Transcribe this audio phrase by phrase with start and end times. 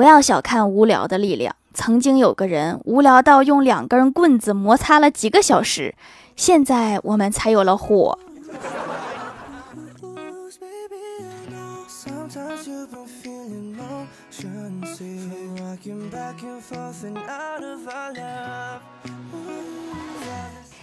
[0.00, 1.54] 不要小看无聊的力量。
[1.74, 5.94] 曾经有个人无聊到用两根棍子摩擦了几个小时，
[6.34, 8.18] 现在我们才有了火。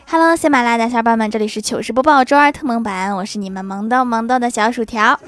[0.05, 5.19] Hello，喜马拉雅小伙伴们，这里是糗事播报周二特萌版，我是你们萌逗萌逗的小薯条。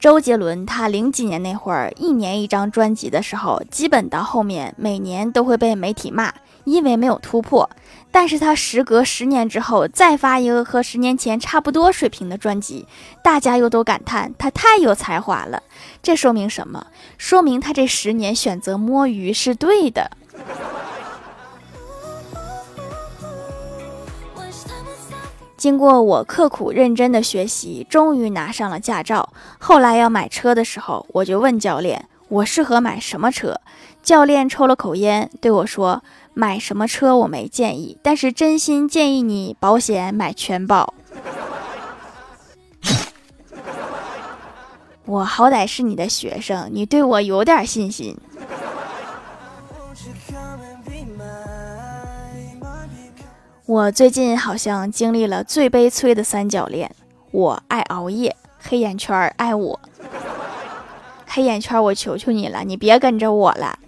[0.00, 6.32] 周杰伦他零几年那会儿，一年一张专辑的时候，基本到后面每年都会被媒体骂，
[6.64, 7.68] 因为没有突破。
[8.10, 12.86] 但是他时隔十年之后再发一个和十年前差不多水平的专辑，
[13.22, 15.62] 大家又都感叹他太有才华了。
[16.02, 16.86] 这说明什么？
[17.18, 20.12] 说明他这十年选择摸鱼是对的。
[25.60, 29.28] 经过我刻苦认真的学习，终于拿上了驾照。
[29.58, 33.60] 后来要买车的时候，我就问教练：“我适合买什么车？”
[34.02, 40.94] 教练抽了口烟，对我说：“买什么车我没建议，但是真心建议你保险买全保。
[45.04, 48.16] ”我好歹是你的学生，你对我有点信心。
[53.70, 56.90] 我最近好像经历了最悲催的三角恋：
[57.30, 59.80] 我爱熬夜，黑眼圈爱我。
[61.24, 63.78] 黑眼圈，我求求你了，你别跟着我了。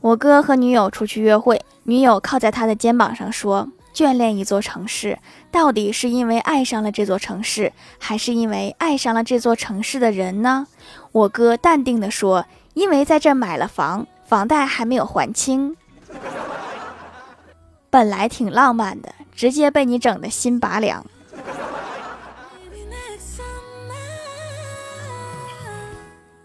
[0.00, 5.18] 我哥和女友出去约会，女友靠在他的肩膀上说：“眷恋一座城市，
[5.50, 10.68] 到底是因为爱上了这座城市，还是因为爱上了这座城市的人呢？”
[11.10, 12.46] 我哥淡定地说。
[12.74, 15.76] 因为在这买了房，房贷还没有还清，
[17.90, 21.04] 本来挺浪漫的，直接被你整的心拔凉。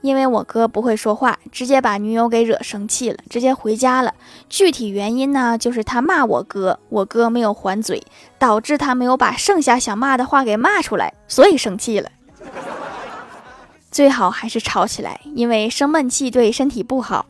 [0.02, 4.14] 因为我哥不会说话，直接把女友给惹生气了，直接回家了。
[4.48, 8.04] 具体原因呢，就是他骂我哥，我哥没有还嘴，
[8.38, 12.12] 导致他没有把剩下想骂的话给骂出来，所以生气了。
[13.96, 17.26] 最好还是吵起来，因为生闷气对身体不好。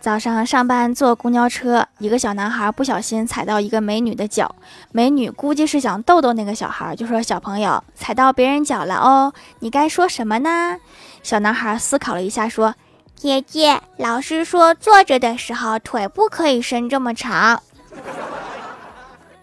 [0.00, 4.54] 早上上班坐公交车，一个小男孩不小心踩到一个美女的脚，
[4.92, 10.76] 美女估计是想逗逗那个小孩，就说：“小朋友，踩到别人脚了哦，你该说什么呢？”
[11.24, 12.76] 小男孩思考了一下，说
[13.16, 17.60] ：“姐姐，老师说坐着的时候腿不可以伸这么长。”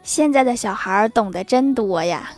[0.09, 2.31] 现在的小孩儿懂得真多呀！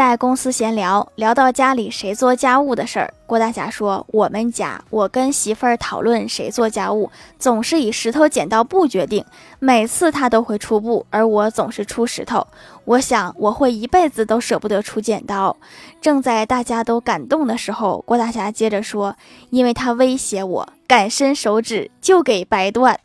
[0.00, 9.22] 在公司闲聊，聊到家里谁做家务的事儿，郭大侠说：“我们家，我跟媳妇儿讨论谁做家务，总是以石头剪刀布决定。
[9.58, 12.46] 每次他都会出布，而我总是出石头。
[12.86, 15.54] 我想我会一辈子都舍不得出剪刀。”
[16.00, 19.14] 正在大家都感动的时候，郭大侠接着说
[19.52, 22.98] ：“因为他威胁我。”敢伸手指就给掰断，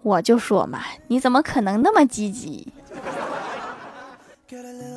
[0.00, 2.72] 我就说嘛，你怎么可能那么积极？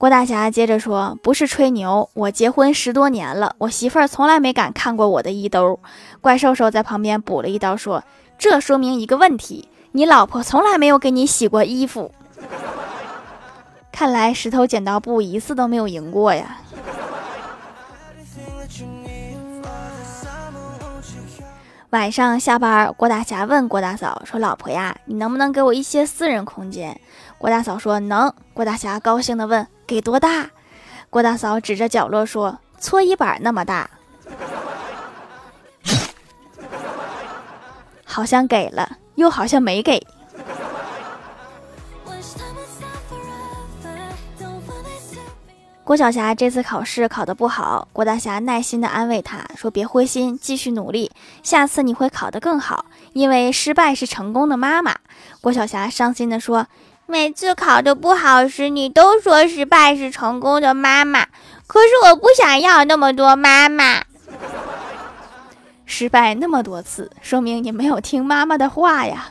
[0.00, 5.78] 郭大侠接着说：“不是吹牛，我结婚十多年了，我媳妇儿从来没敢看过我的衣兜。”
[6.22, 8.02] 怪兽兽在旁边补了一刀说
[8.38, 12.10] ：“这说明一个问题，你老婆从来没有给你洗过衣服。
[13.92, 16.56] ”看来石头剪刀布一次都没有赢过呀。
[21.90, 26.98] 晚上下班，郭大侠问郭大嫂说：“老婆呀，你能不能给我一些私人空间？”
[27.40, 30.50] 郭大嫂说：“能。”郭大侠高兴地问：“给多大？”
[31.08, 33.88] 郭大嫂指着角落说：“搓衣板那么大。
[38.04, 40.06] ”好像给了，又好像没给。
[45.82, 51.10] 郭晓霞这次考试考得不好，郭大侠耐心地安慰她说：“别灰心，继续努力，
[51.42, 52.84] 下次你会考得更好。
[53.14, 54.94] 因为失败是成功的妈妈。”
[55.40, 56.68] 郭晓霞伤心地说
[57.10, 61.26] ：“每次考得不好时，你都说失败是成功的妈妈，
[61.66, 64.04] 可是我不想要那么多妈妈。
[65.84, 69.30] 失败那么多次，说明你没有听妈妈的话呀。”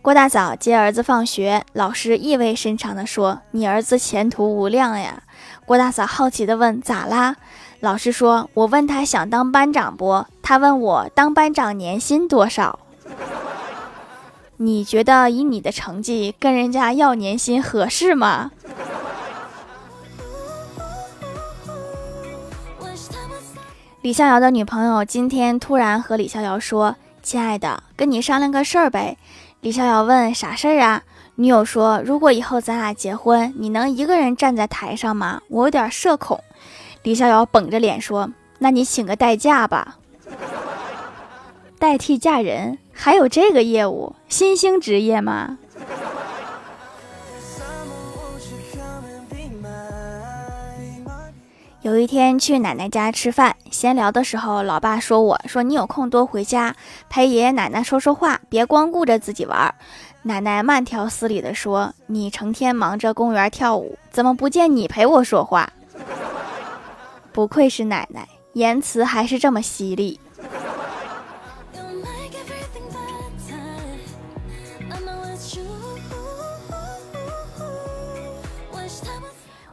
[0.00, 5.22] 郭大嫂接儿子放学，老师意味深长地说：“你儿子前途无量呀。”
[5.66, 7.36] 郭大嫂好奇地问：“咋啦？”
[7.82, 10.24] 老师说：“我问他想当班长不？
[10.40, 12.78] 他问我当班长年薪多少。”
[14.58, 18.52] 你觉得以你的成绩跟人家要年薪合适吗？
[24.02, 29.18] 李逍遥的女朋友今天突然和李逍遥说：“亲爱的，跟你商量个事儿呗。”
[29.60, 31.02] 李逍遥问：“啥事儿啊？”
[31.34, 35.40] 女友说：“如果以后咱俩结婚，你能一个人站在台上吗？
[35.48, 36.40] 我有点社恐。”
[37.02, 39.98] 李逍遥绷着脸说：“那你请个代驾吧，
[41.78, 45.58] 代替嫁人，还有这个业务，新兴职业吗？”
[51.82, 56.76] 有一天去奶奶家吃饭，闲聊的时候，老爸说：“我说你有空多回家
[57.08, 59.74] 陪爷爷奶奶说说话，别光顾着自己玩。”
[60.22, 65.68] 奶奶慢条斯理地说：“你成天忙着公园跳舞，怎么不见你陪我说话？”
[67.32, 70.20] 不愧是奶奶，言辞还是这么犀利。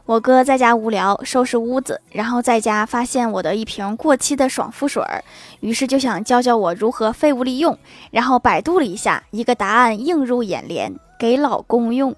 [0.06, 5.22] 我哥在家无聊，收拾屋子，然后在家发现我的一瓶过期的爽肤水儿，
[5.60, 7.78] 于是就想教教我如何废物利用。
[8.10, 12.12] 然后百度了一下，一个答案映入眼帘：给老公用。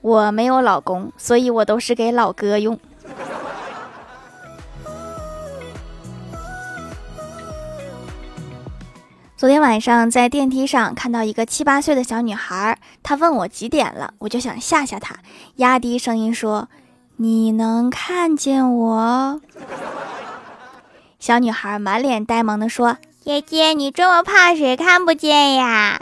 [0.00, 2.78] 我没有老公，所以我都是给老哥用。
[9.36, 15.16] 昨天晚上在电梯上看到一个七八岁的小女孩，她问我几点了，我就想吓吓她，
[15.56, 16.70] 压低声音说
[17.16, 19.42] ：“你能看见我？”
[21.20, 26.00] 小女孩满脸呆萌地说：“姐姐，你这么胖，谁看不见呀？”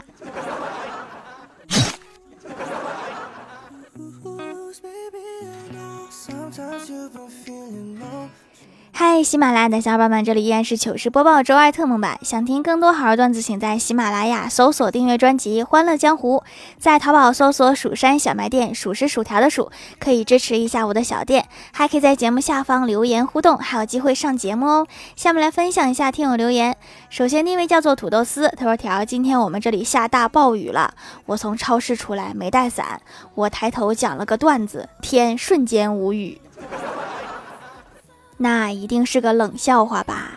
[9.15, 12.19] 嗨，喜马拉雅的小伙伴们，这里依然是糗事播报周二特蒙版。
[12.21, 16.39] 想听更多好玩段子，请在喜马拉雅搜索订阅专辑《欢乐江湖》，
[16.77, 24.87] 在淘宝搜索“蜀山小卖店”，数是薯条的数，可以支持一下我的小店，还可以在节目下方留言互动，还有机会上节目哦。
[25.15, 26.75] 下面来分享一下听友留言。
[27.09, 30.93] 首先第一位叫做土豆丝，他说：“条，今天我们这里下大暴雨了，
[31.25, 32.99] 我从超市出来没带伞，
[33.35, 36.41] 我抬头讲了个段子，天瞬间无语。”
[38.37, 40.33] 那一定是个冷笑话吧。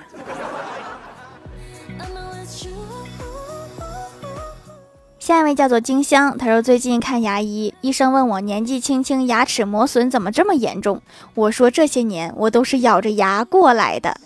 [5.19, 11.03] 下一位叫做金香，他说最近看牙医，医生问我年纪轻轻牙齿磨损怎么这么严重，
[11.35, 14.17] 我说这些年我都是咬着牙过来的。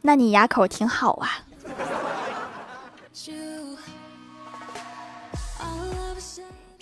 [0.00, 1.45] 那你牙口挺好啊。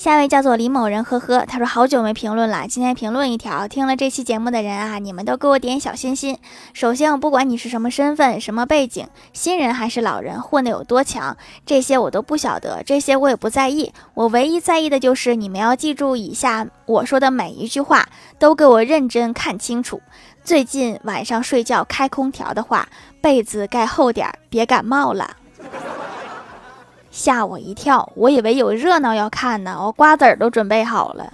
[0.04, 3.66] 下一位叫做李某人，呵呵，他说好久没评论了，今天评论一条。
[3.66, 6.36] 听了这期节目的人啊，你们都给我点小心心。
[6.74, 11.34] 首先，我不管你是什么身份、什么背景，新人还是老人，混得有多强，
[11.64, 13.94] 这些我都不晓得，这些我也不在意。
[14.12, 18.06] 我唯一在意的就是你们要记住以下我说的每一句话，
[18.38, 20.02] 都给我认真看清楚。
[20.44, 22.86] 最近晚上睡觉开空调的话，
[23.22, 25.38] 被子盖厚点，别感冒了。
[27.14, 31.32] 吓我一跳，我以为有热闹要看呢，我瓜子儿都准备好了。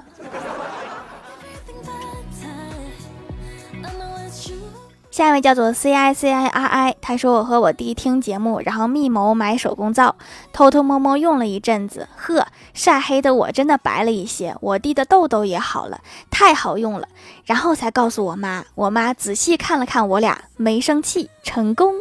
[5.11, 10.15] 下一位叫做 C I C I R I，他说我和我弟听节目，然后密谋买手工皂，
[10.53, 17.09] 偷偷摸摸用了一阵子，呵，晒黑的我真的白了一些，我弟的痘痘也好了，太好用了，
[17.47, 21.95] 然后才告诉我妈，我妈仔细看了看我俩，没生气，成功。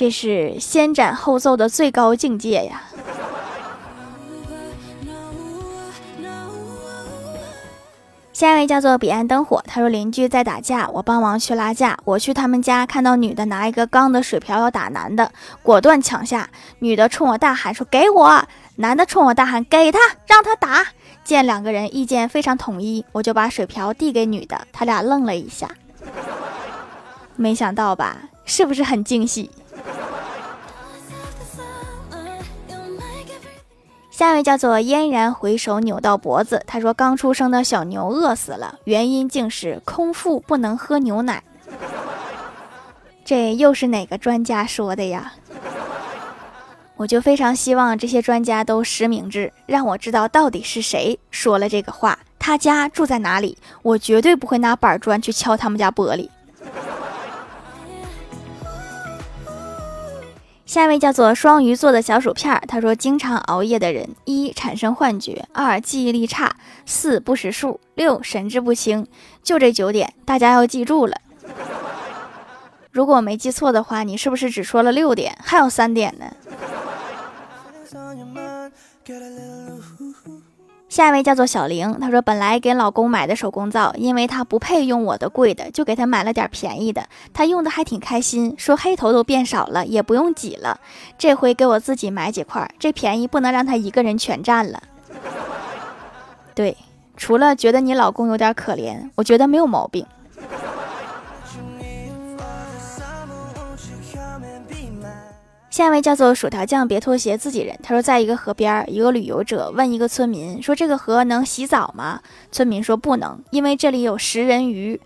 [0.00, 2.84] 这是先斩后奏的最高境界呀！
[8.32, 11.98] 下一位叫做彼岸灯火，他说邻居在打架，我帮忙去拉架。
[12.06, 15.30] 我去他们家，看到女的拿一个钢的水瓢要打男的，
[15.62, 16.48] 果断抢下。
[16.78, 18.42] 女的冲我大喊说：“给我！”
[18.76, 20.86] 男的冲我大喊：“给他，让他打！”
[21.22, 25.68] 见两个人意见非常统一，我就把水瓢递给女的，他俩愣了一下，
[27.36, 28.16] 没想到吧？
[28.46, 29.50] 是不是很惊喜？
[34.20, 36.62] 下一位叫做嫣然回首，扭到脖子。
[36.66, 41.42] 他说：“刚出生的小牛饿死了，原因竟是空腹不能喝牛奶。”
[43.24, 45.32] 这又是哪个专家说的呀？
[46.96, 56.28] 我就非常希望这些专家都实名制，让我知道到底是谁说了这个话，他家住在哪里，我绝对不会拿板砖去敲他们家玻璃。
[60.70, 66.54] 下一位叫做双鱼座的小薯片儿，他说：经常熬夜的人，一产生幻觉，二记忆力差，
[66.86, 69.04] 四不识数，六神志不清。
[69.42, 71.16] 就这九点，大家要记住了。
[72.92, 75.36] 如果我没记错的话，你是不是只说了六点？
[75.42, 76.26] 还有三点呢？
[81.00, 87.06] 下一位叫做小玲，她说本来给老公买的手工皂，因为他不配用我的贵的，就给他买了点便宜的。
[87.32, 90.78] 他用的还挺开心，说黑头都变少了，也不用挤了。
[91.16, 94.82] 这回给我自己买几块，这便宜不能让他一个人全占了。
[96.54, 96.76] 对，
[97.16, 100.04] 除了觉得你老公有点可怜，我觉得没有毛病。
[105.80, 107.74] 下一位叫做薯条酱，别拖鞋，自己人。
[107.82, 112.20] 他说，在一个河边，一个旅游者问一个村民说：“这个河能洗澡吗？”
[112.52, 115.00] 村民说：“不能，因为这里有食人鱼。”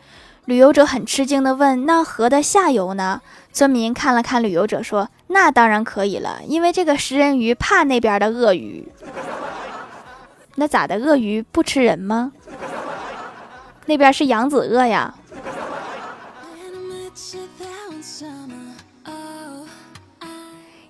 [0.47, 3.21] 旅游者很吃惊地问：“那河的下游呢？”
[3.55, 8.89] 村民看了看旅游者说：“那当然可以了，因为这个食人鱼怕那边的鳄鱼。”
[10.57, 10.97] 那咋的？
[10.97, 12.33] 鳄鱼不吃人吗？
[13.87, 15.15] 那边是扬子鳄呀。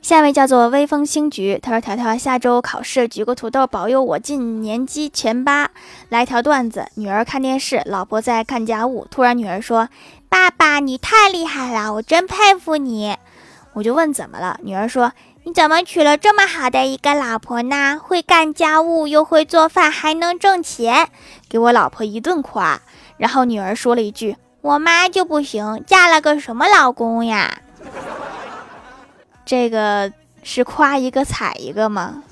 [0.05, 5.71] 下一位叫做微风星菊，他说：“条条下周考试，举个土豆保佑我进年级前八。”
[6.11, 9.07] 来条段子：女儿看电视，老婆在干家务。
[9.11, 9.89] 突然女儿说
[10.29, 13.17] ：“爸爸，你太厉害了，我真佩服你。”
[13.73, 15.11] 我就问怎么了，女儿说
[15.45, 17.99] ：“你怎么娶了这么好的一个老婆呢？
[17.99, 21.09] 会干家务，又会做饭，还能挣钱。”
[21.49, 22.79] 给我老婆一顿夸。
[23.17, 27.63] 然后女儿说了一句：“我妈就不行，嫁了个什么老公呀？”
[29.47, 32.23] 这个是夸一个踩一个吗？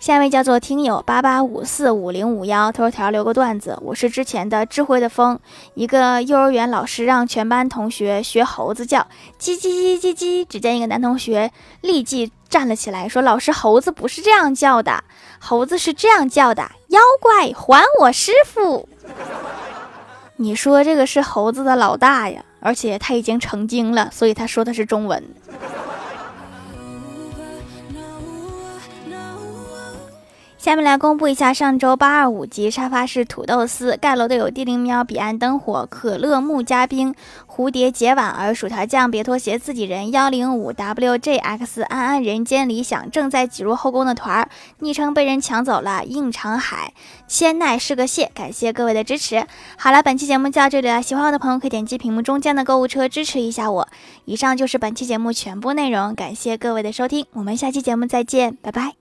[0.00, 3.78] 下一位叫做听友八八五四五零五幺，头条留个段子。
[3.82, 5.38] 我是之前的智慧的风，
[5.74, 9.06] 一个幼儿园老师让全班同学学猴子叫，
[9.38, 10.44] 叽叽叽叽叽。
[10.48, 15.04] 只见一个男同学立即站了起来，说：“老师，猴子不是这样叫的，
[15.38, 18.88] 猴子是这样叫的，妖怪还我师傅。”
[20.42, 25.22] 你说这个是猴子的老大呀，而且他已经成精了，所以他说的是中文。
[30.60, 37.14] 下面来公布一下上周八二五级沙发是土豆丝盖楼的有地灵喵、彼岸灯火、可乐木嘉宾、
[37.46, 44.50] 蝴蝶结婉儿、薯条酱、别拖鞋、自己人、幺零五 WJX、安安、人间理想、正在挤入后宫的团儿、
[44.80, 46.92] 昵称被人抢走了、应长海、
[47.26, 49.46] 千奈是个蟹，感谢各位的支持。
[49.78, 53.88] 好了，本期节目就到这里了，喜欢我的朋友可以点击屏幕中间的购物车支持一下我。
[54.26, 58.99] 以上就是本期节目全部内容，感谢各位的收听，我们下期节目再见，拜拜。